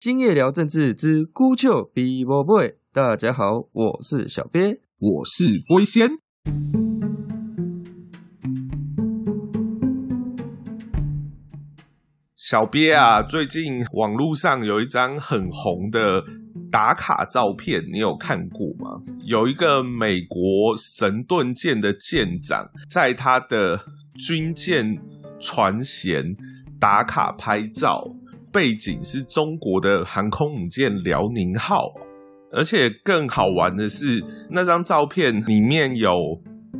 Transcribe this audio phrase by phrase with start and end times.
[0.00, 6.08] 今夜聊政治之孤丘比伯贝大家好，我是小鳖，我是龟仙。
[12.36, 16.22] 小鳖啊，最近网络上有一张很红的
[16.70, 19.02] 打卡照片，你有看过吗？
[19.26, 23.84] 有一个美国神盾舰的舰长，在他的
[24.14, 24.96] 军舰
[25.40, 26.36] 船舷
[26.78, 28.14] 打卡拍照。
[28.52, 31.76] 背景是中国的航空母舰辽宁号，
[32.52, 36.14] 而且更好玩的是，那张照片里面有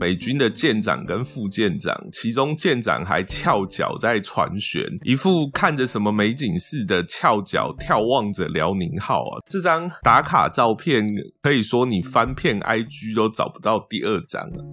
[0.01, 9.43] 美军的舰长跟副舰长，其中舰长还翘脚在船舷，一副看着什么美景似的翘脚眺望着辽宁号啊！
[9.49, 11.05] 这张打卡照片
[11.43, 14.65] 可以说你翻遍 IG 都找不到第二张了。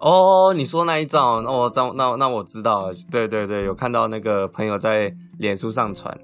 [0.00, 6.18] 哦，你说那一张，那我张那那我知道了，对对对，有看到那个朋友在脸书上传。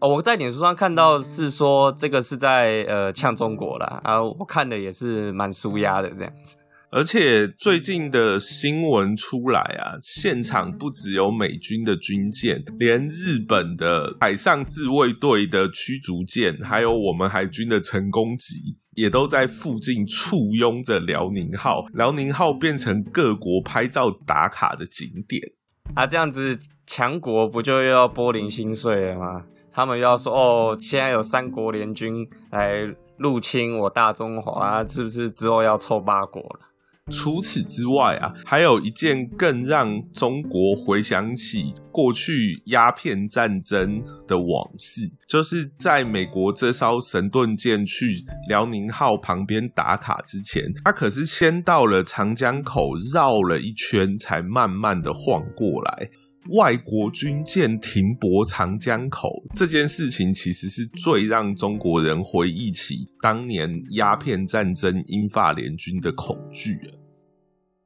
[0.00, 6.56] 哦，我在脸书上看到是说这个是在呃呛中国啦，啊，我看的也是蛮舒压的这样子。
[6.90, 18.76] 而且最近的新闻出来啊，现场不只有美军的军舰，连日本的海上自卫队的驱逐舰，还有我们海军的成功级。
[18.98, 25.40] 也都在附近簇拥着辽宁号，辽宁号变成各国拍照打卡的景点。
[25.94, 29.44] 啊，这样子强国不就又要拨零薪水了吗？
[29.70, 32.12] 他们要说哦，现在有三国联军
[32.50, 36.67] 来入侵我大中华，是不是之后要凑八国了？
[37.10, 56.10] 除此之外啊，还有一件更让中国回想起过去鸦片战争的往事，就是在美国这艘神盾舰去辽宁号旁边打卡之前，他可是先到了长江口绕了一圈，才慢慢的晃过来。
[56.56, 66.70] 外国军舰停泊长江口这件事情，其实是最让中国人回忆起当年鸦片战争英法联军的恐惧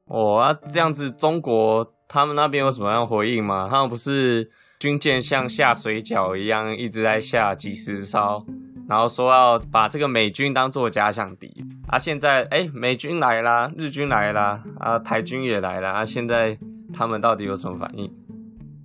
[0.05, 3.67] 哦啊，这样子，中国他们那边有什么样回应吗？
[3.71, 4.49] 他们不是
[4.79, 8.45] 军舰像下水饺一样一直在下几十艘，
[8.87, 11.97] 然后说要把这个美军当做假想敌啊。
[11.97, 16.05] 现在哎，美军来啦，日军来啦，啊，台军也来啦啊。
[16.05, 16.57] 现在
[16.93, 18.11] 他们到底有什么反应？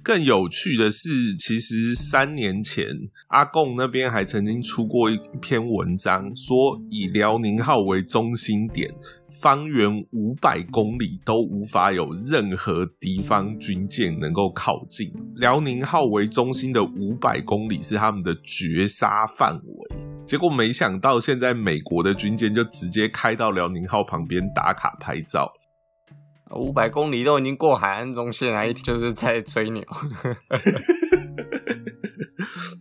[0.09, 2.83] 更有趣的是，其实三年前
[3.27, 8.91] 阿贡那边还曾经出过一篇文章，说以辽宁号为中心点，
[9.43, 15.13] 方圆五百公里都无法有任何敌方军舰能够靠近。
[15.37, 19.97] 辽宁号为中心的五百公里是他们的绝杀范围。
[20.25, 25.53] 结果没想到，现在美国的军舰就直接开到辽宁号旁边打卡拍照。
[26.57, 29.83] 五百公里都已经过海岸中线了，就是在吹牛。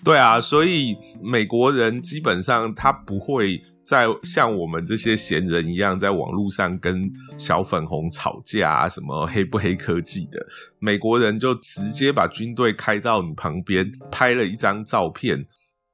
[0.03, 10.47] 对啊，所以美国人基本上他不会再像我们这些闲人一样，在网络上跟小粉红吵架啊，什么黑不黑科技的。
[10.79, 15.45] 美国人就直接把军队开到你旁边，拍了一张照片，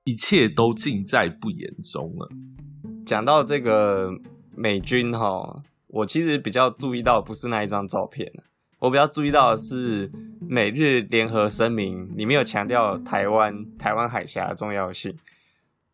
[0.03, 2.29] 一切都尽在不言中了。
[3.05, 4.09] 讲到这个
[4.55, 5.63] 美军哈。
[5.93, 8.31] 我其实比较注意到不是那一张照片，
[8.79, 15.15] 我比较注意到的是美日联合声明里面有强调台湾台湾海峡的重要性，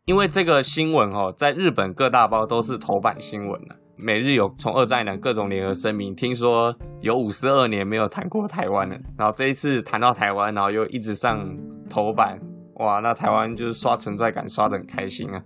[0.05, 3.75] 因为这个新闻哦，在日本各大报都是头版新闻了。
[3.97, 11.45] 美日有从二战以来各种联合声明，听说有五十二年没有谈过台湾了，然后这一次谈到台湾，然后又一直上
[11.89, 12.39] 头版，
[12.75, 15.43] 哇，那台湾就是刷存在感刷的很开心啊，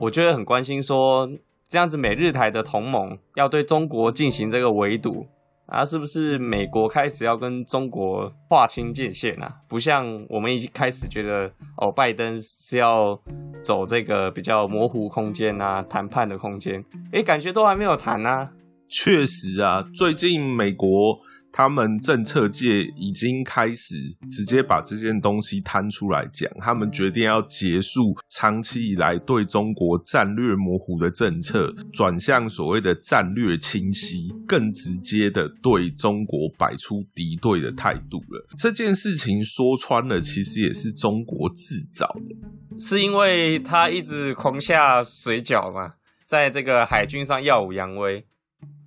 [0.00, 1.30] 我觉得很关心说。
[1.72, 5.26] 这样子，美日台的同盟要对中国进行这个围堵
[5.64, 9.56] 啊，是不是美国开始要跟中国划清界限啊？
[9.66, 13.18] 不像我们一开始觉得哦，拜登是要
[13.62, 18.50] 走这个比较模糊空间啊，谈判的空间，诶，感觉都还没有谈呢。
[18.86, 21.18] 确实啊，最近美国。
[21.52, 23.94] 他们政策界已经开始
[24.30, 38.46] 直接把这件东西摊出来讲，他们决定要结束长期以来对中国战略模糊的政策，转向所谓的战略清晰，更直接的对中国摆出敌对的态度了。
[38.58, 48.24] 这件事情说穿了，其实也是中国制造的，是因为他一直狂下水饺嘛，在这个海军上耀武扬威。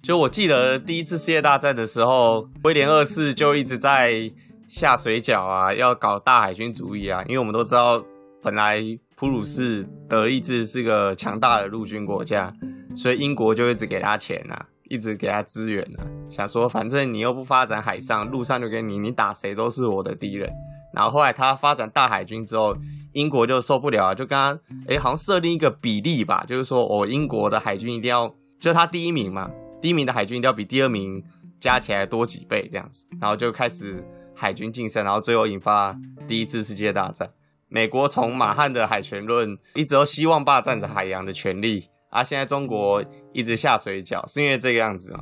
[0.06, 4.32] 就我记得第一次世界大战的时候，威廉二世就一直在
[4.68, 7.24] 下水饺啊，要搞大海军主义啊。
[7.28, 8.06] 因为我们都知道，
[8.40, 8.84] 本来
[9.16, 12.54] 普鲁士德意志是个强大的陆军国家，
[12.96, 20.48] 所以英国就一直给他钱啊，一直给他资源啊，想说反正你又不发展海上，陆上就给你，你打谁都是我的敌人。
[20.94, 22.78] 然后后来他发展大海军之后，
[23.14, 24.56] 英国就受不了了，就跟他
[24.88, 29.50] 哎好像设定一个比例吧，就是说哦英国的海军一定要就他第一名嘛，
[29.86, 31.24] 第一名的海军一定要比第二名
[31.60, 34.04] 加起来多几倍这样子，然后就开始
[34.34, 35.96] 海军晋升，然后最后引发
[36.28, 37.30] 第一次世界大战。
[37.68, 45.20] 美国从马汉的海权论一直都希望霸占着海洋的权利，啊，现在中国一直下水饺，是因为这个样子吗？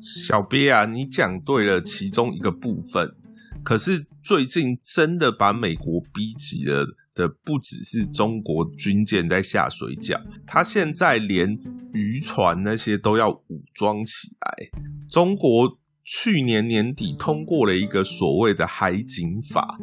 [0.00, 3.16] 小鳖啊，你讲对了其中一个部分，
[3.64, 11.48] 可是最近真的把美国逼急了的，不只是中国军舰在下水饺，他现在连
[11.92, 14.68] 渔船那些都要武装起来。
[15.08, 19.78] 中国去年年底通过了一个所谓的海警法。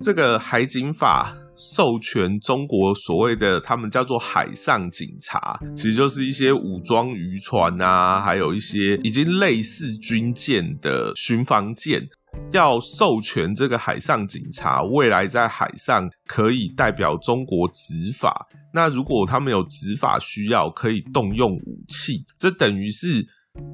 [0.00, 12.08] 这个海警法授权中国所谓的他们叫做海上警察，其实就是一些武装渔船啊，还有一些已经类似军舰的巡防舰，
[12.52, 18.46] 要授权这个海上警察未来在海上可以代表中国执法。
[18.74, 23.26] 那如果他们有执法需要，可以动用武器，这等于是。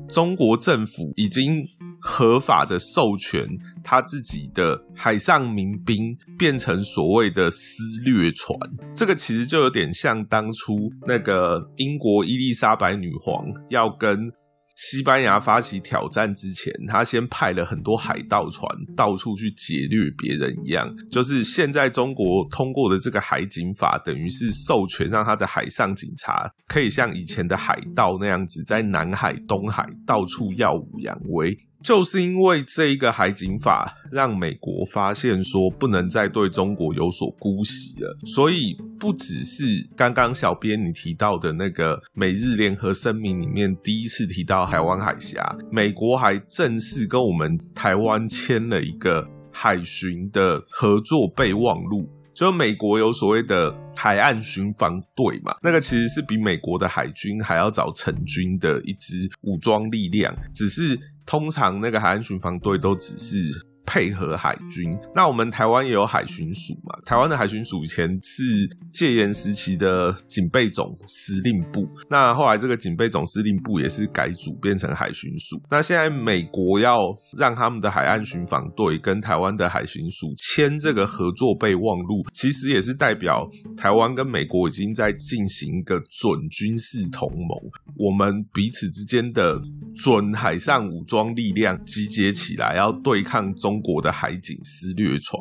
[0.09, 1.63] 中国政府已经
[2.01, 3.47] 合法的授权
[3.85, 8.59] 他自己的海上民兵变成所谓的私掠船，
[8.95, 14.33] 这个其实就有点像当初那个英国伊丽莎白女皇要跟。
[14.77, 20.95] 西班牙发起挑战之前，他先派了很多海盗船到处去劫掠别人一样。
[21.11, 31.57] 就是现在中国通过的这个海警法，等于是授权让他的海上警察可以像以前的海盗那样子，在南海、东海到处耀武扬威。
[31.83, 52.09] 就是因为这一个海警法，让美国发现说不能再对中国有所姑息了，所以不只是刚刚小编你提到的那个美日联合声明里面第一次提到台湾海峡，美国还正式跟我们台湾签了一个海巡的合作备忘录。
[52.35, 63.67] 就美国有所谓的海岸巡防队嘛，那个其实是比美国的海军还要早成军的一支武装力量，只是通常那个海岸巡防队都只是。
[63.89, 66.99] 配合海军，那我们台湾也有海巡署嘛？
[67.07, 68.43] 台湾的海巡署以前是
[68.91, 75.57] 戒严时期的警备总司令部，那后来这个警备总司令部也是改组变成海巡署。
[75.71, 76.99] 那现在美国要
[77.39, 87.57] 让他们的海岸巡防队跟台湾的海巡署签这个合作备忘录，其实也是代表台湾跟美国已经在进行一个准军事同盟，
[87.99, 89.55] 我们彼此之间的
[90.05, 93.81] 准海上武装力量集结起来，要对抗中。
[93.87, 95.41] 国的海警私掠船，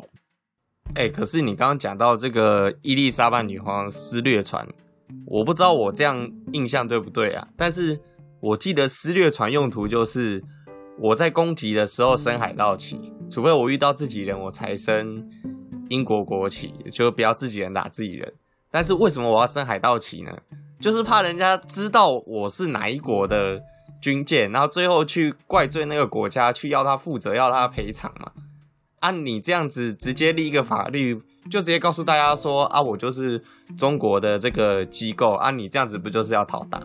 [0.94, 4.64] 哎，可是你刚刚讲到这个伊丽莎白女皇私掠船，
[5.24, 7.48] 我不知道我这样印象对不对啊？
[7.56, 7.98] 但是
[8.38, 10.44] 我记得私掠船用途就是
[10.96, 15.28] 我在攻击的时候升海盗旗，除非我遇到自己人，我才升
[15.88, 18.32] 英国国旗，就不要自己人打自己人。
[18.70, 20.30] 但是为什么我要升海盗旗呢？
[20.78, 23.60] 就是怕人家知道我是哪一国的。
[24.06, 28.30] 军舰，然后最后去怪罪那个国家，去要他负责，要他赔偿嘛？
[29.00, 31.20] 按你这样子直接立一个法律，
[31.50, 33.42] 就直接告诉大家说啊，我就是
[33.76, 36.80] 中国的这个机构啊，你这样子不就是要讨打？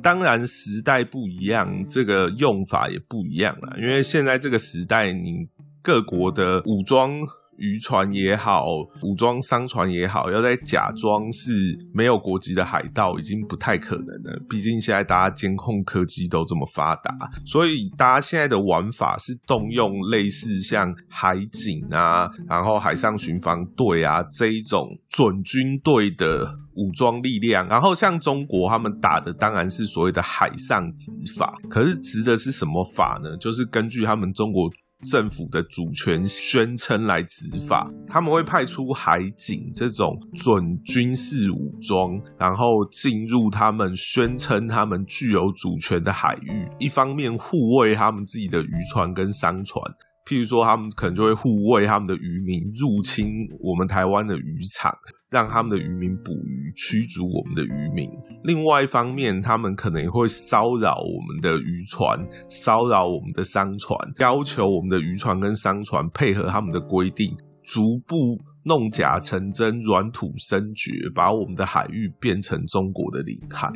[0.00, 5.48] 当然时代不一样，这个用法也不一样了，因为现在这个时代，你
[5.82, 7.10] 各国的武装。
[7.60, 8.64] 渔船也好，
[9.02, 14.42] 武装商船也好，要在假装是没有国籍的海盗，已经不太可能了。
[14.48, 17.14] 毕竟现在大家监控科技都这么发达，
[17.44, 27.68] 所以大家现在的玩法是动用类似像海警啊，然后海上巡防队啊这一种准军队的武装力量。
[27.68, 33.36] 然后像中国他们打的当然是所谓的海上执法，可是执的是什么法呢？
[33.36, 34.70] 就是根据他们中国。
[35.02, 49.82] 政府的主权宣称来执法，他们会派出海警这种准军事武装，然后进入他们宣称他们具有主权的海域，一方面护卫他们自己的渔船跟商船。
[50.26, 53.26] 譬如说，他们可能就会护卫他们的渔民入侵
[53.58, 54.94] 我们台湾的渔场，
[55.30, 58.10] 让他们的渔民捕鱼，驱逐我们的渔民。
[58.42, 62.18] 另外一方面，他们可能也会骚扰我们的渔船，
[62.48, 73.70] 骚扰我们的商船，要求我们的渔船跟商船配合他们的规定，逐步弄假成真，软土生绝，把我们的海域变成中国的领海。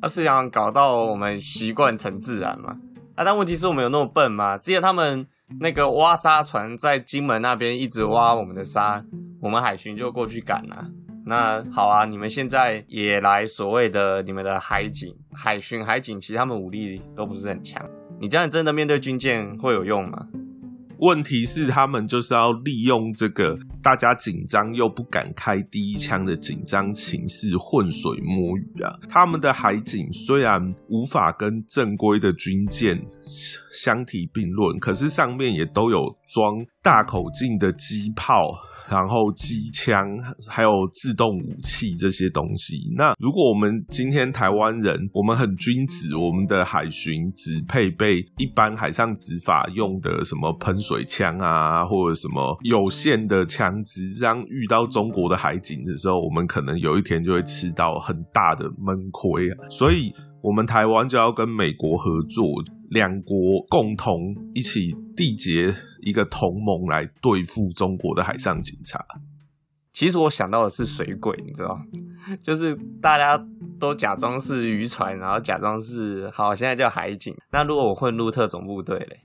[0.00, 2.74] 他是想搞到我们习惯成自然嘛？
[3.14, 4.56] 啊，但问题是我们有那么笨吗？
[4.58, 5.26] 只有他们。
[5.60, 9.04] 那个挖沙船在金门那边一直挖我们的沙，
[9.38, 10.86] 我们海巡就过去赶了。
[11.26, 17.86] 那好啊，你们现在也来所谓的你们的海警、海巡、海警，其实他们武力都不是很强。
[18.18, 20.26] 你这样真的面对军舰会有用吗？
[21.00, 28.94] 问题是他们就是要利用这个大家紧张又不敢开第一枪的紧张情势浑水摸鱼啊。
[29.08, 32.98] 他们的海警虽然无法跟正规的军舰
[33.72, 38.36] 相提并论，可是上面也都有装大口径的机炮。
[38.90, 40.04] 然后机枪
[40.50, 59.68] 还有自动武器这些东西，那如果我们今天台湾人，我们很君子，我们的海巡只配备一般海上执法用的什么喷水枪啊，或者什么有限的枪支，这样遇到中国的海警的时候，我们可能有一天就会吃到很大的闷亏啊。
[59.70, 60.12] 所以，
[60.42, 62.44] 我们台湾就要跟美国合作，
[62.90, 65.74] 两国共同一起缔结。
[66.04, 69.06] 一个同盟来对付中国的海上警察。
[69.92, 71.80] 其实我想到的是水鬼， 你知道，
[72.42, 73.40] 就是大家
[73.78, 77.32] 都假装是渔船，然后假装是好，现在叫海警。
[77.52, 79.20] 那如果我混入特种部队嘞？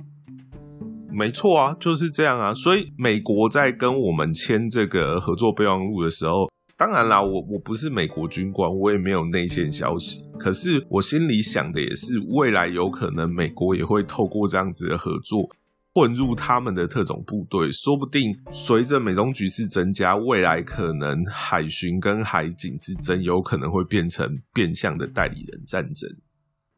[1.17, 2.53] 没错啊，就是这样啊。
[2.53, 6.47] 所以美国在跟我们签这个合作备忘录的时候，
[6.77, 10.21] 当然啦，我我不是美国军官，我也没有内线消息。
[10.37, 15.49] 可是我心里想的也是，未来有可能美国也会透过这样子的合作。
[15.95, 26.07] 混入他们的特种部队，说不定随着美中局势增加，未来可能海巡跟海警之争有可能会变成变相的代理人战争。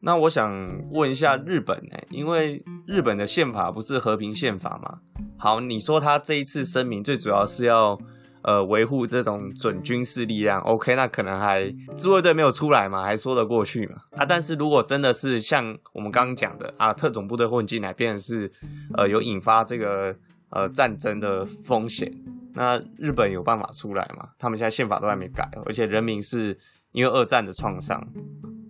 [0.00, 0.50] 那我想
[0.90, 1.98] 问一下日本呢？
[2.10, 5.00] 因为日本的宪法不是和平宪法吗？
[5.36, 7.98] 好，你说他这一次声明最主要是要。
[8.42, 13.96] 呃，维护这种准军事力量，OK，那可能还自卫队没有出来嘛，还说得过去嘛。
[14.12, 18.50] 啊，但是如果真的是像我们刚刚讲的啊，特种部队混进来，变成是
[18.96, 20.16] 呃有引发这个
[20.48, 22.10] 呃战争的风险，
[22.54, 24.30] 那日本有办法出来吗？
[24.38, 26.58] 他们现在宪法都还没改，而且人民是
[26.92, 28.02] 因为二战的创伤，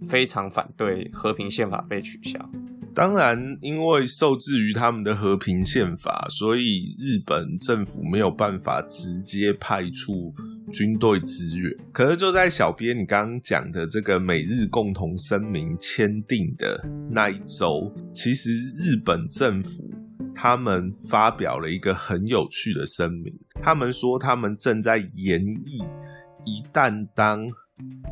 [0.09, 2.39] 非常反对和平宪法被取消。
[2.93, 10.35] 当然，因为受制于他们的和平宪法，所以日本政府没有办法直接派出
[10.73, 11.73] 军队支援。
[11.93, 19.89] 可是就在小编你刚刚讲的这个美日共同声明签订的那一周，其实日本政府
[20.35, 25.79] 他们发表了一个很有趣的声明，他们说他们正在研议，
[26.45, 27.49] 一旦当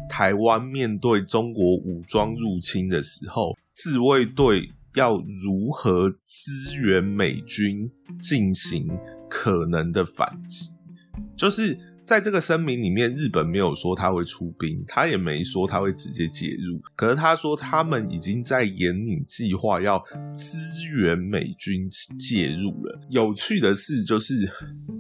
[0.08, 3.56] 台湾面对中国武装入侵的时候。
[3.72, 7.88] 自卫队要如何支援美军
[8.20, 8.88] 进行
[9.30, 10.70] 可能的反击？
[11.36, 11.78] 就是。
[12.08, 16.80] 在这个声明里面，日本没有说他会出兵，他也没说他会直接介入。
[16.96, 20.02] 可是他说他们已经在研拟计划，要
[20.34, 20.56] 支
[20.96, 21.86] 援美军
[22.18, 22.98] 介入了。
[23.10, 24.32] 有趣的是，就是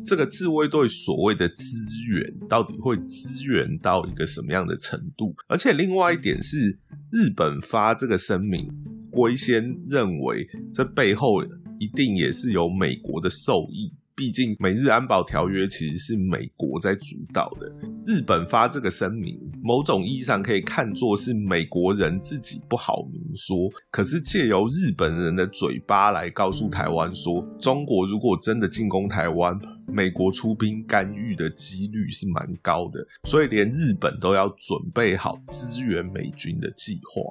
[0.04, 1.62] 这个自卫队所谓的支
[2.10, 5.34] 援，到底会支援到一个什么样的程度？
[5.48, 6.78] 而且另外一点是，
[7.10, 8.68] 日本发这个声明，
[9.10, 11.42] 龟先认为这背后
[11.80, 13.94] 一定也是有美国的受益。
[14.18, 17.72] 毕竟美日安保条约其实是美国在主导的，
[18.04, 29.56] 日本发这个声明，某种意义上可以看作是美国人自己不好明说，可是借由日本人的嘴巴来告诉台湾说，中国如果真的进攻台湾，
[29.86, 37.22] 美国出兵干预的几率是蛮高的，所以连日本都要准备好支援美军的计划。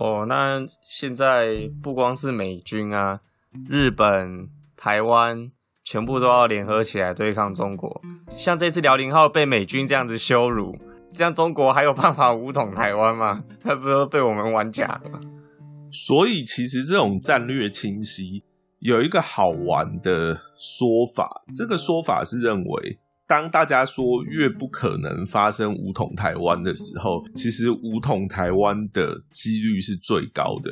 [0.00, 3.20] 哦，那现在不光是美军啊，
[3.68, 5.50] 日本、台湾。
[5.86, 8.02] 全部都要联合起来对抗中国。
[8.28, 10.74] 像这次辽宁号被美军这样子羞辱，
[11.12, 13.44] 这样中国还有办法武统台湾吗？
[13.62, 15.20] 他不是被我们玩假了吗？
[15.92, 18.42] 所以其实这种战略清晰
[18.80, 22.98] 有一个好玩的说法，这个说法是认为。
[23.28, 30.70] 当大家说越不可能发生武统台湾的时候，其实武统台湾的几率是最高的，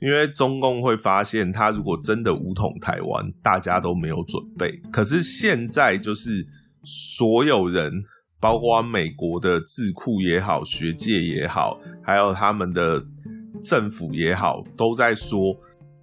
[0.00, 4.70] 因为中共会发现，他如果真的武统台湾，大家都没有准备。
[4.92, 6.46] 可是现在就是
[6.84, 7.90] 所有人，
[8.38, 13.02] 包括美国的智库也好、学界也好，还有他们的
[13.60, 15.36] 政府也好，都在说，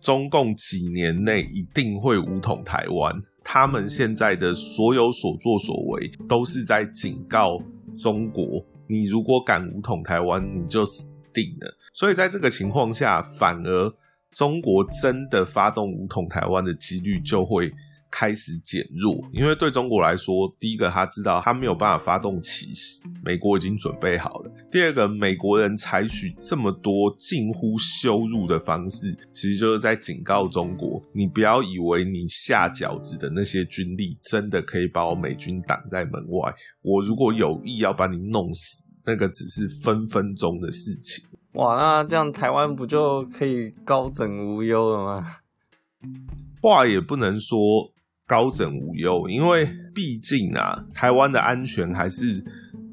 [0.01, 3.15] 中共几年内一定会武统台湾。
[3.43, 7.61] 他们现在的所有所作所为，都是在警告
[7.97, 11.77] 中国：你如果敢武统台湾，你就死定了。
[11.93, 13.93] 所以在这个情况下，反而
[14.31, 17.71] 中国真的发动武统台湾的几率就会。
[18.15, 36.53] 开始减弱，因为对中国来说，第一个他知道他没有办法发动奇袭，美国已经准备好了；第二个，美国人采取这么多近乎羞辱的方式，其实就是在警告中国：你不要以为你下饺子的那些军力真的可以把我美军挡在门外。
[36.83, 41.25] 我如果有意要把你弄死，那个只是分分钟的事情。
[41.53, 45.25] 哇，那这样台湾不就可以高枕无忧了吗？
[46.61, 47.91] 话也不能说
[48.27, 52.25] 高枕无忧，因为毕竟啊，台湾的安全还是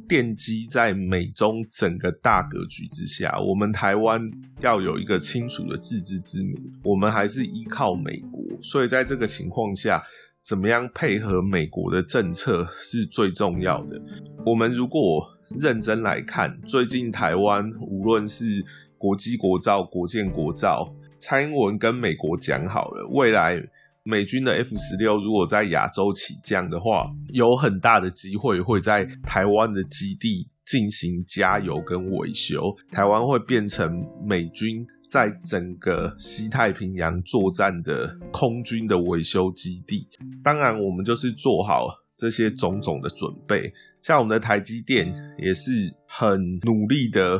[0.08, 3.32] 奠基在美中整个大格局之下。
[3.40, 4.20] 我们台湾
[4.60, 10.02] 要有一个清楚的自知之明，我们还是依靠美国，所以在这个情况下。
[10.42, 14.00] 怎么样配合美国的政策是最重要的。
[14.46, 15.22] 我们如果
[15.60, 18.64] 认真来看，最近台湾无论是
[18.96, 23.62] 国际国造、国建国造，蔡英文跟美国讲好了，未来
[24.04, 33.90] 美军的 F 十六如果在亚洲起降的话，有很大的机会会在台湾的基地进行加油跟维修，台湾会变成
[34.24, 34.86] 美军。
[35.10, 40.06] 在整个西太平洋作战的空军的维修基地，
[40.40, 43.72] 当然我们就是做好这些种种的准备。
[44.02, 46.30] 像我们的台积电也是很
[46.62, 47.36] 努力的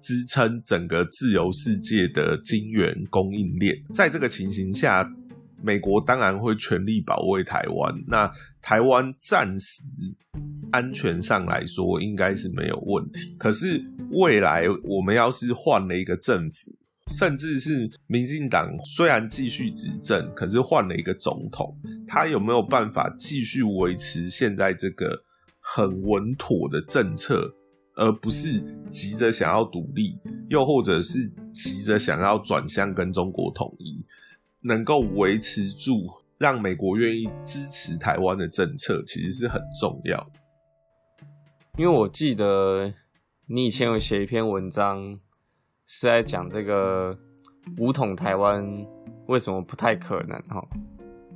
[0.00, 3.76] 支撑整个自由世界的晶圆供应链。
[3.92, 5.06] 在这个情形下，
[5.64, 7.94] 美国当然会全力保卫台湾。
[8.06, 8.30] 那
[8.60, 10.16] 台湾暂时
[10.70, 13.34] 安全上来说应该是没有问题。
[13.38, 16.76] 可是未来我们要是换了一个政府，
[17.18, 25.22] 甚至是民进党虽然继续执政，可是换了一个总统，他有没有办法继续维持现在这个
[25.60, 27.54] 很稳妥的政策，
[27.94, 30.18] 而不是急着想要独立，
[30.48, 34.04] 又或者是急着想要转向跟中国统一，
[34.64, 40.26] 能够维持住让美国愿意支持台湾的政策，其实是很重要。
[41.78, 42.92] 因为我记得
[43.46, 45.20] 你以前有写一篇文章。
[45.86, 47.14] 是在讲这个
[47.76, 48.64] 武统台湾
[49.26, 50.66] 为什么不太可能哈？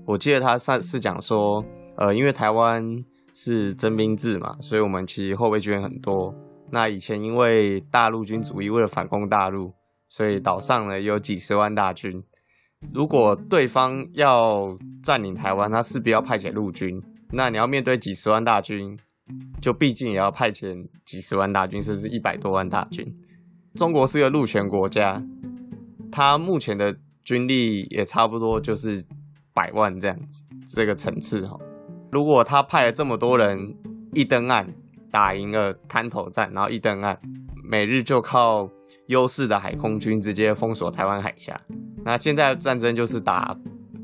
[0.06, 1.62] 我记得他上是讲说，
[1.99, 3.04] 呃，因为台湾
[3.35, 6.35] 是征兵制嘛，所以我们其实后备军很多。
[6.70, 9.75] 那以前因为大陆军主义为了反攻大陆，
[10.08, 12.25] 所以岛上呢有几十万大军。
[12.92, 17.02] 如果对方要占领台湾，他势必要派遣陆军。
[17.30, 18.99] 那你要面对几十万大军，
[19.61, 23.06] 就毕竟也要派遣几十万大军，甚至一百多万大军。
[23.75, 25.23] 中国是个陆权国家，
[26.10, 29.04] 它目前的军力也差不多就是
[29.52, 31.58] 百万这样子这个层次哈。
[32.10, 33.76] 如果他派了这么多人
[34.12, 34.67] 一登岸
[35.10, 37.21] 打赢了滩头战，然后一登岸，
[37.62, 38.69] 美日就靠
[39.08, 41.60] 优势的海空军直接封锁台湾海峡。
[42.04, 43.54] 那现在战争就是打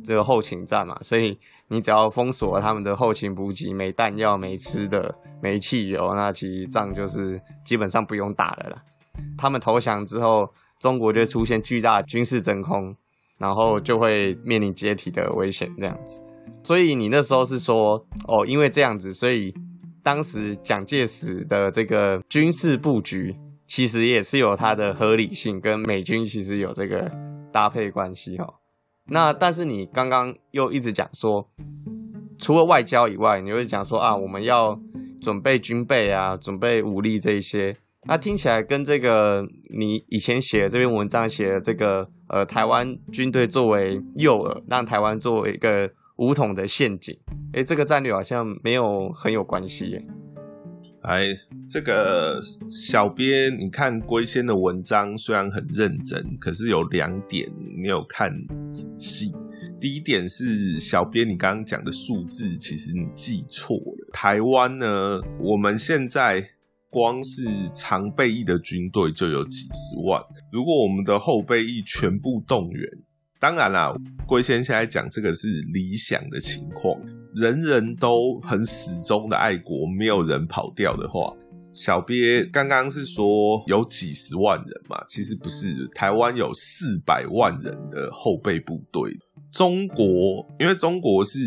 [0.04, 1.38] 这个后勤战嘛，所以
[1.68, 8.82] 你只要封锁他们的后勤补给，没弹药、没吃的、没汽油，那其实仗就是基本上不用打了啦。
[9.38, 12.94] 他们投降之后，中国就出现巨大军事真空，
[13.38, 15.72] 然后就会面临解体的危险。
[15.78, 16.20] 这样子，
[16.62, 19.54] 所以你那时候是说，哦，因为这样子，所以
[20.02, 23.34] 当时蒋介石的这个军事布局，
[23.66, 27.11] 其实也是有它的合理性，跟美军其实有这个
[27.53, 28.61] 搭配关系哈。
[29.07, 31.48] 那但是你刚刚又一直讲说，
[32.38, 34.81] 除了外交以外，你会讲说啊，我们要
[35.20, 37.77] 准备军备啊，准备武力这一些。
[38.07, 47.18] 那听起来跟这个你以前写的这篇文章写的这个呃台湾军队作为诱饵，让台湾作为一个武统的陷阱，
[47.55, 50.07] 哎，这个战略好像没有很有关系耶。
[51.04, 51.28] 哎，
[51.68, 52.40] 这个
[52.70, 58.30] 小编，你看龟仙的文章虽然很认真，可是有两点没有看
[58.72, 59.32] 仔细。
[59.80, 64.10] 第一点是小编你刚刚讲的数字，其实你记错了。
[64.12, 66.50] 台湾呢，我们现在。
[66.94, 67.42] 光是
[67.74, 72.88] 常备役的军队就有几十万，如果我们的后备役全部动员，
[73.44, 73.92] 当然啦，
[74.26, 76.98] 龟先现在讲这个是理想的情况，
[77.35, 81.30] 人人都很死忠的爱国，没有人跑掉的话，
[81.74, 89.12] 小鳖刚刚是说有几十万人嘛，其实不是，台湾有四百万人的后备部队，
[89.52, 90.07] 中国
[90.59, 91.38] 因为中国是。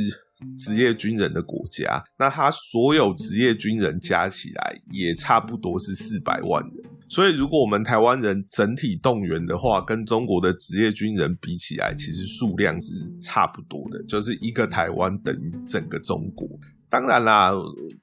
[0.56, 6.86] 职业军人的国家，那他所有职业军人加起来也差不多是四百万人。
[7.10, 16.48] 所以，如果我们台湾人整体动员的话，跟中国的职业军人比起来，其实数量是差不多的，就是一个台湾等于整个中国。
[16.90, 17.52] 当然啦，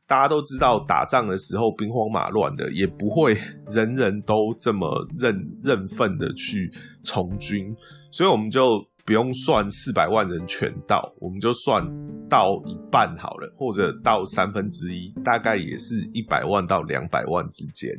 [0.06, 3.36] 大家都知道，打仗的时候兵荒马乱的，也不会
[3.68, 7.70] 人人都这么认认份的去从军，
[8.10, 8.84] 所以我们就。
[9.06, 11.84] 不用算四百万人全到，我们就算
[12.26, 17.90] 到一半好了，或者到三分之一，大概也是一百万到两百万之间。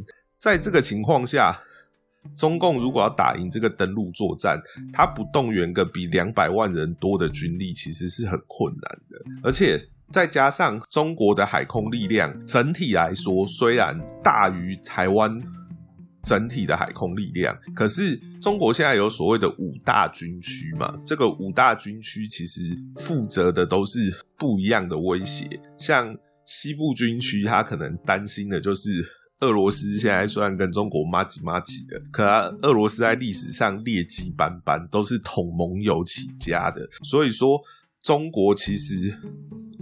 [0.45, 1.59] 在这个情况下，
[2.37, 4.61] 中共如果要打赢这个登陆作战，
[4.93, 9.19] 他不动员个比两百万人多的军力，其实是很困难的。
[9.41, 15.41] 而且再加上中国的海空力量，整体来说虽然大于台湾
[16.21, 18.21] 整体的海空力量，可是。
[18.45, 22.61] 中国现在有所谓的五大军区嘛，这个五大军区其实
[22.93, 25.59] 负责的都是不一样的威胁。
[25.79, 29.03] 像西部军区，他可能担心的就是
[29.45, 32.23] 俄罗斯现在虽然跟中国妈几妈几的，可
[32.61, 37.61] 俄罗斯在历史上劣迹斑斑，都是同盟友起家的，所以说
[38.01, 39.17] 中国其实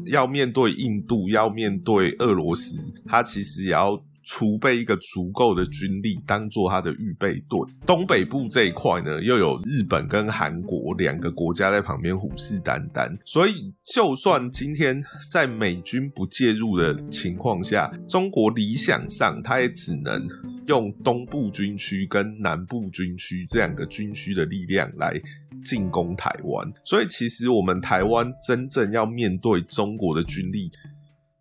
[0.05, 4.03] 要面对印度，要面对俄罗斯，他其实也要。
[4.23, 7.59] 储备一个足够的军力，当做他的预备队。
[7.85, 20.27] 东北部这一块呢，又有日本跟韩国两个国家在旁边虎视眈眈，所以就算今天在美军不介入的情况下，中国理想上他也只能
[20.67, 25.21] 用东部军区跟南部军区这两个军区的力量来
[25.65, 26.71] 进攻台湾。
[26.85, 30.71] 所以，其实我们台湾真正要面对中国的军力，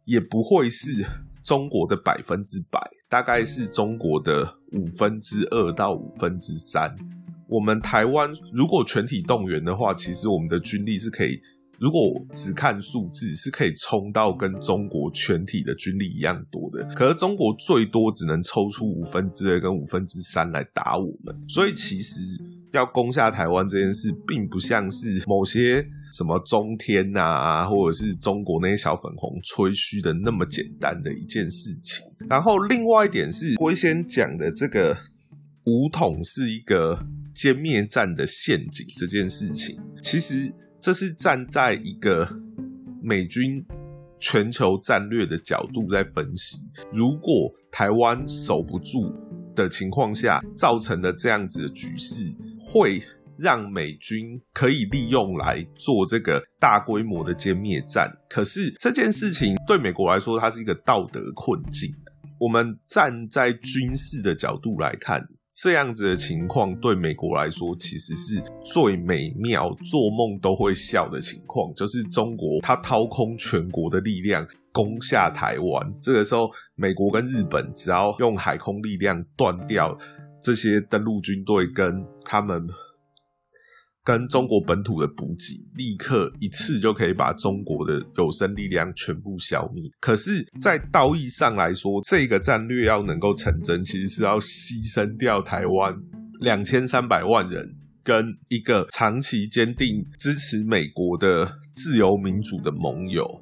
[0.04, 1.04] 也不会是。
[1.44, 6.94] 中国的百分之百大概是中国的五分之二到五分之三。
[7.48, 11.38] 我们台湾如果全体动员的话，其实我们的军力是可以，
[11.78, 12.00] 如果
[12.32, 16.82] 只看数字，是可以冲到跟中国全体的军力一样多的。
[16.94, 22.20] 可是中国最多只能抽出五分之二跟五分之三来打我们，所以其实
[22.72, 25.86] 要攻下台湾这件事，并不像是某些。
[26.12, 32.04] 什么中天呐，或者是中国那些小粉红吹嘘的那么简单的一件事情。
[32.28, 34.94] 然后另外一点是，龟先讲的这个
[35.64, 42.28] 武统是一个歼灭战的陷阱这件事情，其实这是站在一个
[43.02, 43.64] 美军
[44.20, 46.58] 全球战略的角度在分析。
[46.92, 49.10] 如果台湾守不住
[49.56, 53.02] 的情况下，造成的这样子的局势会。
[53.42, 61.90] 让美军可以利用来做这个大规模的歼灭战，可是这件事情对美国来说，它是一个道德困境。
[62.38, 65.20] 我们站在军事的角度来看，
[65.52, 75.94] 这样子的情况对美国来说，其实是最美妙、做梦都会笑的情况，就是中国它掏空全国的力量攻下台湾。
[76.00, 79.96] 这个时候，美国跟日本只要用海空力量断掉
[80.42, 82.66] 这些登陆军队跟他们。
[84.04, 89.84] 跟中国本土的补给，立刻一次就可以把中国的有生力量全部消灭。
[90.00, 95.94] 可是，在道义上来说，这个战略要能够成真，其实是要牺牲掉台湾
[96.40, 103.41] 两千三百万人，跟一个长期坚定支持美国的自由民主的盟友。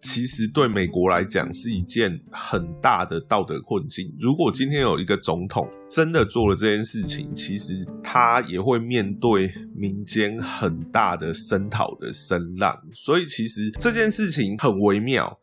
[0.00, 4.14] 其实对美国来讲是一件很大的道德困境。
[4.18, 12.78] 如果今天有一个总统真的做了这件事情，其实他也会面对民间很大的声讨的声浪。
[12.94, 15.38] 所以其实这件事情很微妙。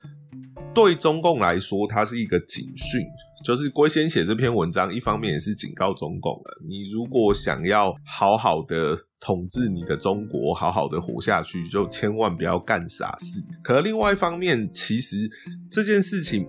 [0.74, 3.02] 对中共来说，它是一个警讯。
[3.44, 13.42] 就是龟先写这篇文章，一方面也是警告中共了：你如果想要好好的统治你的中国，好好的活下去，就千万不要干傻事。
[13.62, 15.30] 可另外一方面，其实
[15.70, 16.48] 这件事情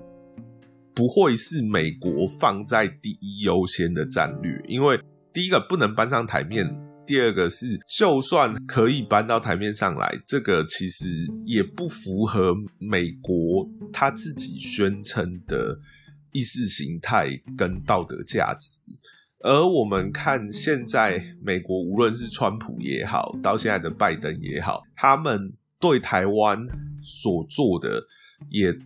[0.95, 4.97] 不会是美国放在第一优先的战略，因为
[5.33, 6.65] 第一个不能搬上台面，
[7.05, 7.67] 第二个是
[7.99, 11.07] 就算可以搬到台面上来，这个其实
[11.45, 15.81] 也不符合美国他自己宣称的。
[16.35, 18.81] 意识形态跟道德价值，
[19.39, 26.67] 而我们看现在美国，无论是川普也好，到现在的拜登也好，他们对台湾
[27.05, 28.03] 所做的
[28.51, 28.77] 也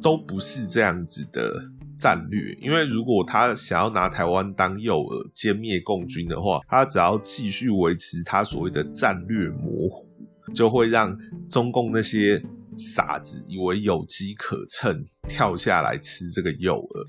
[0.00, 2.56] 都不是这样子的战略。
[2.60, 10.13] 因为如果他想要拿台湾当诱饵歼灭共军的话，他只要继续维持他所谓的战略模糊。
[10.52, 11.16] 就会让
[11.48, 12.42] 中共那些
[12.76, 17.06] 傻子以为有机可乘，跳下来吃这个诱饵。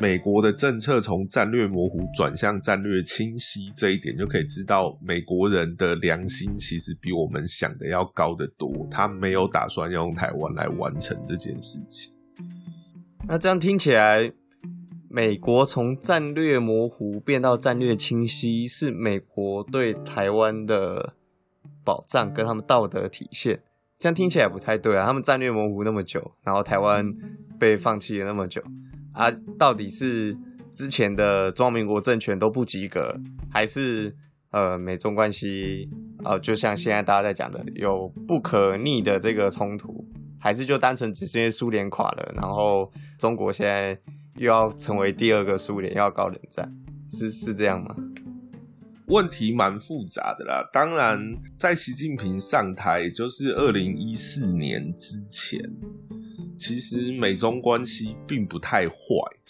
[0.00, 8.88] 美国的政策从战略模糊转向战略清晰，这一点就可以知道，美国人的良心其实比我们想的要高得多。
[8.90, 12.14] 他没有打算要用台湾来完成这件事情。
[13.28, 14.32] 那这样听起来，
[15.10, 21.14] 美国从战略模糊变到战略清晰，是美国对台湾的。
[21.84, 23.60] 保障跟他们道德体现，
[23.98, 25.04] 这样听起来不太对啊。
[25.04, 27.04] 他们战略模糊那么久，然后台湾
[27.58, 28.62] 被放弃了那么久
[29.12, 30.36] 啊，到底是
[30.72, 33.18] 之前的中华民国政权都不及格，
[33.50, 34.14] 还是
[34.50, 35.88] 呃美中关系
[36.24, 40.06] 呃就像现在大家在讲的有不可逆的这个冲突，
[40.38, 43.98] 还是就单纯只是因为苏联垮了，然后中国现在
[44.36, 46.72] 又要成为第二个苏联，要搞冷战，
[47.10, 47.94] 是是这样吗？
[49.10, 50.62] 问题蛮复杂的啦。
[50.72, 51.18] 当然，
[51.58, 55.60] 在习近平上台，就是二零一四年之前，
[56.56, 58.94] 其实美中关系并不太坏，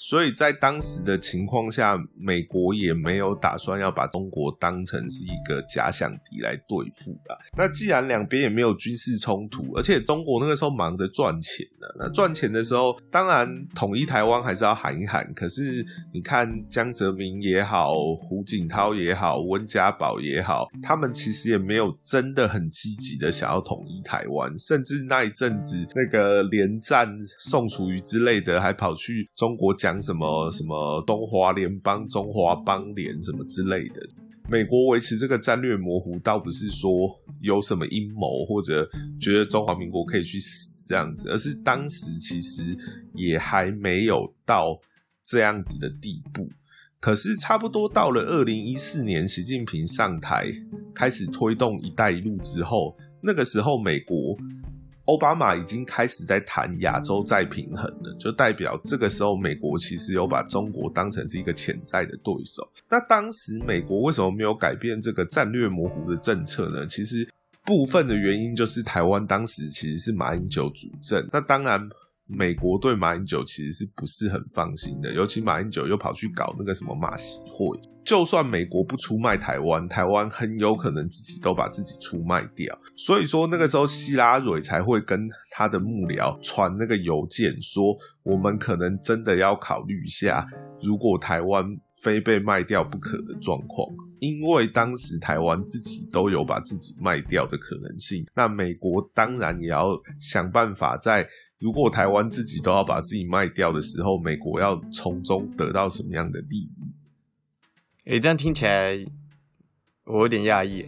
[0.00, 7.38] 所以在当时的情况下，美国也没有打算要把中国当成是一个假想敌来对付的。
[7.54, 15.30] 那既然两边也没有军事冲突，而且中国那个时候忙着赚钱呢，那赚钱的时候，当然统一台湾还是要喊一喊。
[15.34, 15.84] 可是
[16.14, 27.06] 你看江泽民也好，胡锦涛也好，温家宝也好，他们其实也没有真的很积极的想要统一台湾，甚至那一阵子那个连战、
[27.38, 34.06] 宋楚瑜之类的，还跑去中国讲什么什么东华联邦、中华邦联什么之类的。
[34.50, 36.90] 美国维持这个战略模糊，倒不是说
[37.40, 38.86] 有什么阴谋，或者
[39.20, 42.76] 觉得中华民国可以去死这样子，而是当时其实
[43.14, 44.78] 也还没有到
[45.22, 46.48] 这样子的地步。
[46.98, 50.50] 可是差不多到了二零一四年，习近平上台
[50.92, 54.36] 开始推动“一带一路”之后，那个时候美国
[55.06, 62.70] 奥巴马已经开始在谈亚洲再平衡了，就代表这个时候美国其实有把中国当成是一个潜在的对手。
[62.88, 66.86] 那当时美国为什么没有改变这个战略模糊的政策呢？
[66.86, 67.28] 其实
[67.64, 71.88] 部分的原因就是台湾当时其实是马英九主政，那当然。
[72.32, 82.78] 美国对马英九其实是不是很放心的，尤其马英九又跑去搞那个什么马习会，就算美国不出卖台湾，台湾很有可能自己都把自己出卖掉。
[82.96, 90.46] 所以说那个时候希拉蕊才会跟他的幕僚传那个邮件，说我们可能真的要考虑一下，
[90.82, 91.64] 如果台湾
[92.02, 93.88] 非被卖掉不可的状况，
[94.20, 99.86] 因为当时台湾自己都有把自己卖掉的可能性，那美国当然也要
[100.20, 101.26] 想办法在。
[101.60, 106.92] 如果台湾自己都要把自己卖掉的时候，美国要从中得到什么样的利益？
[108.06, 108.96] 诶，这样听起来
[110.06, 110.86] 我有点讶异。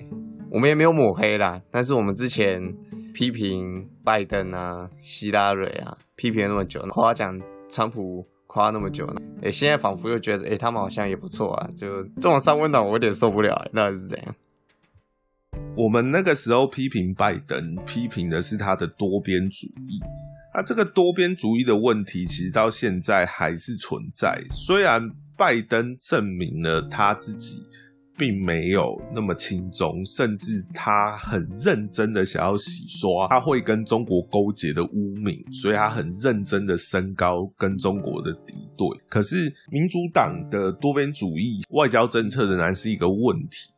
[0.51, 2.75] 我们也没有抹黑啦，但是我们之前
[3.15, 9.07] 批评拜登啊、希拉蕊啊，批评那么久，夸奖川普夸那么久，
[9.43, 11.69] 诶，现在仿佛又觉得，诶，他们好像也不错啊。
[11.77, 13.55] 就这种三温暖，我有点受不了。
[13.75, 14.35] 到底是怎样？
[15.77, 20.01] 我们那个时候批评拜登，批评的是他的多边主义。
[20.55, 24.45] 那这个多边主义的问题，其实到现在还是存在。
[24.51, 27.63] 虽然拜登证明了他自己
[28.19, 38.87] 并没有那么轻松，甚至他很认真的想要洗刷他会跟中国勾结的污名，所以他很认真的升高跟中国的敌对。
[39.09, 43.71] 可是民主党的多边主义外交政策仍然是一个问题。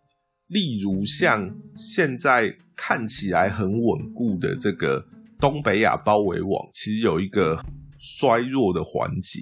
[0.48, 5.06] 例如像现在看起来很稳固的这个。
[5.38, 7.56] 东北亚包围网其实有一个
[7.98, 9.40] 衰弱的环节，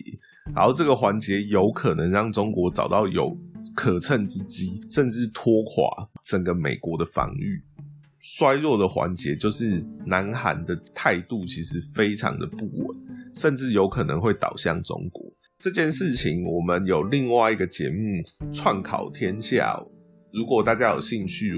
[0.55, 3.37] 然后这个环节有可能让中国找到有
[3.75, 7.63] 可乘之机，甚至拖垮整个美国的防御。
[8.21, 12.97] 衰弱的环节就是南韩的态度其实非常的不稳，
[13.35, 15.23] 甚至有可能会倒向中国。
[15.59, 17.97] 这件事情我们有另外一个节目
[18.53, 19.75] 《串考天下》，
[20.33, 21.55] 如果大家有兴趣。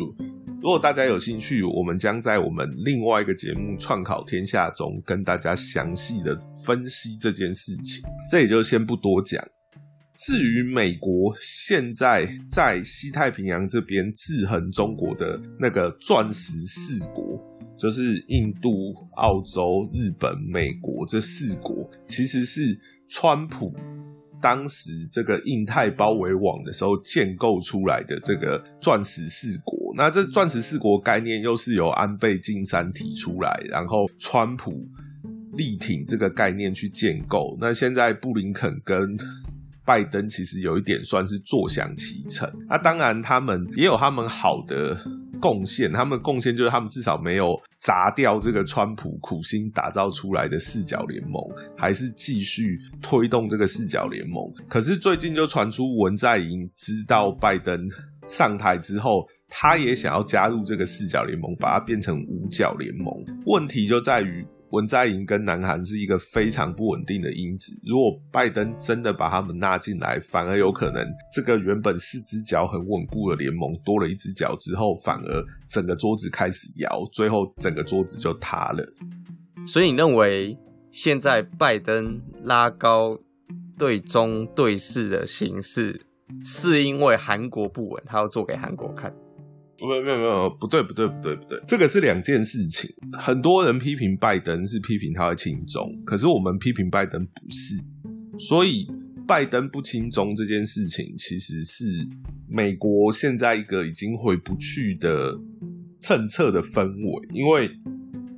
[0.64, 9.46] 如果大家有兴趣，我们将在我们另外一个节目《创考天下》中跟大家详细的分析这件事情，这也就先不多讲。
[10.16, 17.38] 至于美国现在在西太平洋这边制衡中国的那个钻石四国，
[17.76, 22.74] 就是印度、澳洲、日本、美国这四国，其实是
[23.06, 23.70] 川普。
[24.44, 34.86] 当时这个印太包围网的时候建构出来的这个钻石四国，那这钻石四国概念又是由安倍晋三提出来，然后川普
[35.54, 37.56] 力挺这个概念去建构。
[37.58, 39.16] 那现在布林肯跟
[39.82, 42.46] 拜登其实有一点算是坐享其成。
[42.68, 44.94] 那当然他们也有他们好的。
[45.40, 51.42] 贡献，他们贡献就是他们至少没有砸掉这个川普苦心打造出来的四角联盟，
[51.76, 54.42] 还是继续推动这个四角联盟。
[54.68, 57.76] 可是最近就传出文在寅知道拜登
[58.28, 63.12] 上台之后，他也想要加入这个四角联盟，把它变成五角联盟。
[63.46, 64.46] 问题就在于。
[64.74, 67.80] 文在寅跟南韩是一个非常不稳定的因子。
[67.86, 78.84] 如果拜登真的把他们纳进来，反而有可能这个原本四只脚很稳固的联盟多了一只脚之后，反而整个桌子开始摇，最后整个桌子就塌了。
[79.66, 80.58] 所以你认为
[80.90, 83.18] 现在拜登拉高
[83.78, 86.04] 对中对视的形式，
[86.44, 89.14] 是因为韩国不稳，他要做给韩国看？
[89.80, 92.88] 没有没有没有，不对不对不对不对，这个是两件事情。
[93.12, 97.76] 很多人批评拜登是批评他的亲中，可是我们批评拜登不是。
[98.38, 98.86] 所以
[99.26, 101.84] 拜登不亲中这件事情，其实是
[102.48, 105.38] 美国现在一个已经回不去的
[106.00, 107.28] 政策的氛围。
[107.32, 107.70] 因为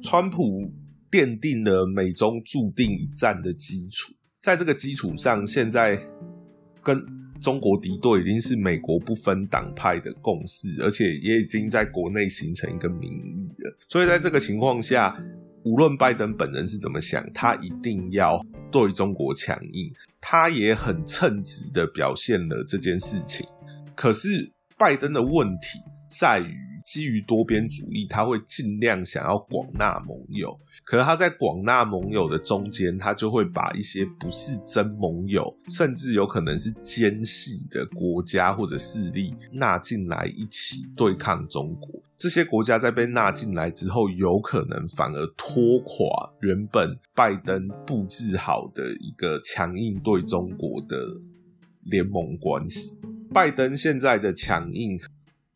[0.02, 0.70] 川普
[1.10, 4.12] 奠定了美中注定一战的基础。
[4.40, 5.98] 在这个基础上，现在
[6.82, 6.96] 跟
[7.40, 13.76] 中国敌对已经是美国不分党派的共识，而且也已经在国内形成一个民意了。
[13.88, 15.16] 所以在这个情况下，
[15.64, 19.92] 无论拜登本人是怎么想，他一定要对中国强硬。
[20.20, 23.46] 他也很称职的表现了这件事情。
[23.94, 26.65] 可是拜登的问题在于。
[26.86, 42.00] 基于多边主义，他会尽量想要广纳盟友，可是他在广纳盟友的中间，他就会把一些不是真盟友，甚至有可能是奸细的国家或者势力纳进来一起对抗中国。
[42.16, 50.96] 这些国家在被纳进来之后，有可能反而拖垮原本拜登布置好的一个强硬对中国的
[51.82, 52.96] 联盟关系。
[53.34, 54.96] 拜登现在的强硬。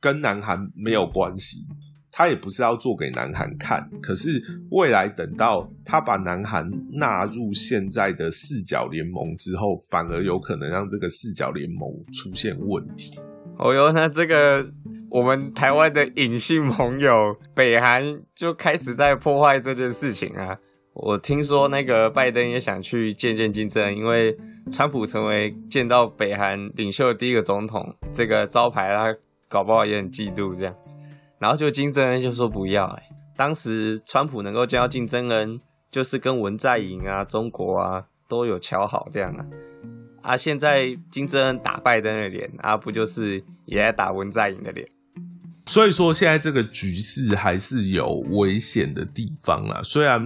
[0.01, 1.67] 跟南韩没有关系，
[2.11, 3.89] 他也不是要做给南韩看。
[4.03, 13.19] 可是未来等到他把南韩纳入现在的四角联盟之后，反而有可能让这个四角联盟出现问题。
[13.59, 14.67] 哦哟，那这个
[15.11, 18.03] 我们台湾的隐性盟友北韩
[18.35, 20.57] 就开始在破坏这件事情啊！
[20.95, 24.37] 我听说那个拜登也想去见见金正恩，因为
[24.73, 29.15] 川普成为见到北韩领袖的第一个总统，这个招牌他。
[29.51, 30.97] 搞不好也很嫉妒这样子，
[31.41, 33.03] 然后就金正恩就说不要哎。
[33.37, 35.61] 当时川普能够见到金正恩，
[35.91, 39.45] 就是跟文在寅啊、中国啊都有瞧好这样啊。
[40.23, 44.87] 啊，现在金正恩打拜登的脸，啊不就是也打文在寅的脸？
[45.67, 49.81] 所以说，现在这个局势还是有危险的地方啦。
[49.85, 50.21] 虽然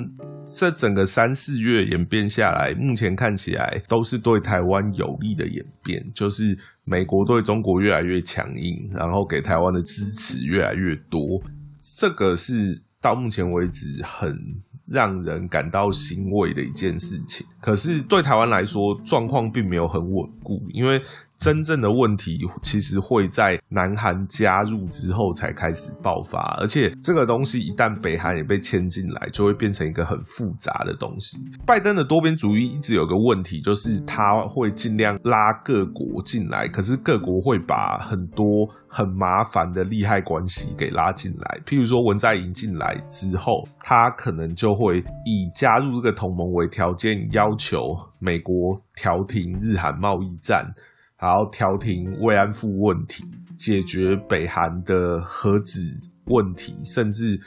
[0.59, 11.43] 这整个三四月演变下来，目前看起来都是对台湾有利的演变，就是美国对中国越来越强硬，然后给台湾的支持越来越多。
[11.99, 14.39] 这个是到目前为止很
[14.87, 17.47] 让人感到欣慰的一件事情。
[17.61, 21.03] 可是对台湾来说，状况并没有很稳固，因为。
[21.45, 31.37] 真正的问题其实会在南韩加入之后才开始爆发，而且这个东西一旦北韩也被牵进来，就会变成一个很复杂的东西。
[31.67, 41.61] 拜登的多边主义一直有个问题，就是他会尽量拉各国进来，可是各国会把很多很麻烦的利害关系给拉进来。
[41.67, 50.65] 譬如说文在寅进来之后，他可能就会以加入这个同盟为条件，要求美国调停日韩贸易战。
[51.19, 53.25] 然后调停慰安妇问题，
[53.57, 55.81] 解决北韩的核子
[56.27, 57.41] 问题，甚至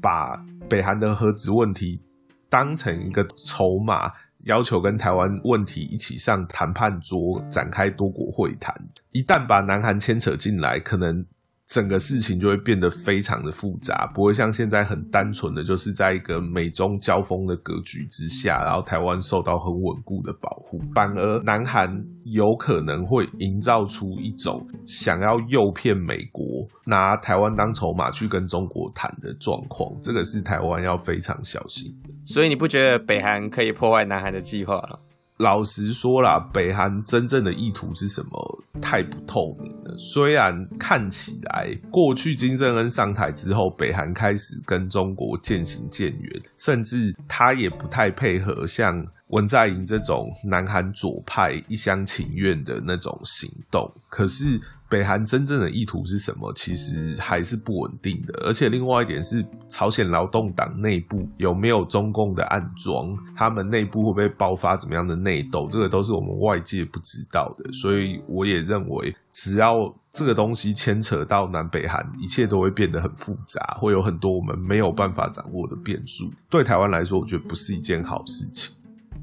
[0.00, 0.36] 把
[0.68, 2.00] 北韩的核子问题
[2.48, 4.10] 当成一个筹码，
[4.44, 8.74] 要求跟台湾问题一起上谈判桌，展开多国会谈。
[9.10, 11.24] 一旦把南韩牵扯进来，可能。
[11.66, 20.78] 整个事情就会变得非常的复杂，不会像现在很单纯的就是在一个美中交锋的格局之下，然后台湾受到很稳固的保护。
[20.94, 21.88] 反而南韩
[22.24, 26.44] 有可能会营造出一种想要诱骗美国
[26.84, 32.10] 拿台湾当筹码去跟中国谈的状况，这个是台湾要非常小心的。
[32.26, 35.00] 所以你不觉得北韩可以破坏南韩的计划了？
[35.38, 38.64] 老实说啦，北韩真正的意图是什么？
[38.80, 39.96] 太不透明了。
[39.98, 53.92] 虽然看起来过去金正恩上台之后，北韩开始跟中国渐行渐远，甚至他也不太配合像文在寅这种南韩左派一厢情愿的那种行动。
[54.08, 54.60] 可是。
[54.94, 56.52] 北韩真正的意图是什么？
[56.52, 58.32] 其实还是不稳定的。
[58.46, 63.12] 而且另外一点是，朝鲜劳动党内部有没有中共的暗桩？
[63.34, 65.68] 他们内部会不会爆发怎么样的内斗？
[65.68, 67.72] 这个都是我们外界不知道的。
[67.72, 76.32] 所以我也认为，只要这个东西牵扯到南北韩，一切都会变得很复杂，会有很多我们没有办法掌握的变数。
[76.48, 78.73] 对台湾来说，我觉得不是一件好事情。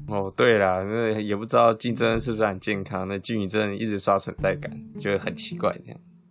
[0.08, 3.08] 哦，对了，那也不知道竞争是不是很健康。
[3.08, 6.22] 那金宇镇一直刷存在感，就会很奇怪这样子。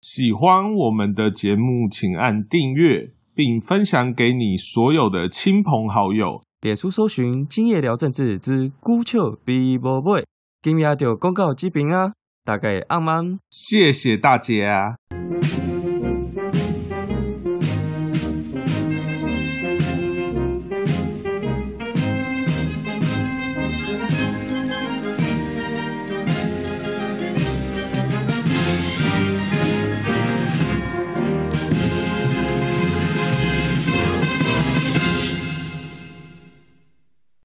[0.00, 6.40] 喜欢我们的节目，请按订阅，并分享给你所有的亲朋好友。
[6.60, 10.24] 点出搜寻“今夜聊政治之孤丘比伯贝”，
[10.62, 12.12] 今夜就公告这边啊。
[12.46, 14.96] 大概按吗，谢谢大家。